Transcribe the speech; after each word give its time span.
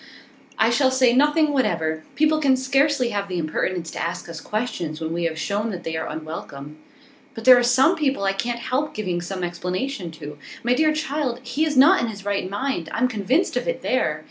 'I 0.57 0.71
shall 0.71 0.89
say 0.89 1.13
nothing 1.13 1.53
whatever. 1.53 2.03
People 2.15 2.39
can 2.41 2.57
scarcely 2.57 3.09
have 3.09 3.27
the 3.27 3.37
impertinence 3.37 3.91
to 3.91 4.01
ask 4.01 4.27
us 4.29 4.41
questions 4.41 4.99
when 4.99 5.13
we 5.13 5.25
have 5.25 5.37
shown 5.37 5.69
that 5.69 5.83
they 5.83 5.95
are 5.95 6.07
unwelcome.' 6.09 6.79
'But 7.35 7.45
there 7.45 7.55
are 7.59 7.61
some 7.61 7.95
people 7.95 8.23
I 8.23 8.33
can't 8.33 8.57
help 8.61 8.95
giving 8.95 9.21
some 9.21 9.43
explanation 9.43 10.09
to. 10.13 10.39
My 10.63 10.73
dear 10.73 10.91
child, 10.91 11.39
he 11.43 11.65
is 11.65 11.77
not 11.77 12.01
in 12.01 12.07
his 12.07 12.25
right 12.25 12.49
mind. 12.49 12.89
I'm 12.91 13.07
convinced 13.07 13.55
of 13.55 13.67
it, 13.67 13.83
there! 13.83 14.19